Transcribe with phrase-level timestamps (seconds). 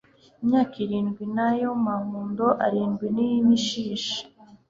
[0.43, 4.19] imyaka irindwi na ya mahundo arindwi y imishishi